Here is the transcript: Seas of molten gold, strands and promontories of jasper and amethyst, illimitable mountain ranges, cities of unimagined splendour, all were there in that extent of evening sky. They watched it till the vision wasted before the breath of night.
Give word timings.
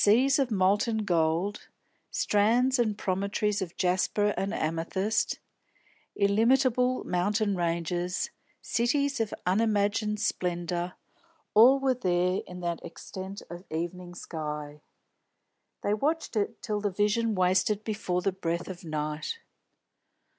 Seas 0.03 0.39
of 0.39 0.49
molten 0.49 1.05
gold, 1.05 1.67
strands 2.09 2.79
and 2.79 2.97
promontories 2.97 3.61
of 3.61 3.77
jasper 3.77 4.33
and 4.35 4.51
amethyst, 4.51 5.37
illimitable 6.15 7.03
mountain 7.03 7.55
ranges, 7.55 8.31
cities 8.63 9.19
of 9.19 9.31
unimagined 9.45 10.19
splendour, 10.19 10.93
all 11.53 11.79
were 11.79 11.93
there 11.93 12.41
in 12.47 12.61
that 12.61 12.83
extent 12.83 13.43
of 13.47 13.63
evening 13.69 14.15
sky. 14.15 14.81
They 15.83 15.93
watched 15.93 16.35
it 16.35 16.63
till 16.63 16.81
the 16.81 16.89
vision 16.89 17.35
wasted 17.35 17.83
before 17.83 18.23
the 18.23 18.31
breath 18.31 18.67
of 18.69 18.83
night. 18.83 19.37